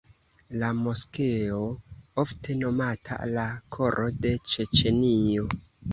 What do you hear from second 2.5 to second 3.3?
nomata